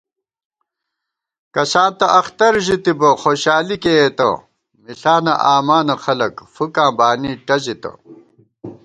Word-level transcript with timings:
کساں 1.53 1.89
تہ 1.97 2.07
اختر 2.19 2.53
ژِتِبہ 2.65 3.09
خوشالی 3.21 3.77
کېئیتہ 3.83 4.29
مِݪانہ 4.83 5.33
آمانہ 5.53 5.95
خلَک 6.03 6.35
فُکاں 6.53 6.91
بانی 6.97 7.31
ٹَزِتہ 7.45 7.91